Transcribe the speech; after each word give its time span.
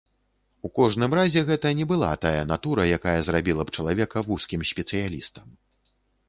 У 0.67 0.69
кожным 0.77 1.11
разе 1.17 1.43
гэта 1.49 1.71
не 1.79 1.85
была 1.91 2.09
тая 2.23 2.39
натура, 2.53 2.87
якая 2.97 3.13
зрабіла 3.27 3.61
б 3.69 3.75
чалавека 3.77 4.25
вузкім 4.31 4.65
спецыялістам. 4.71 5.47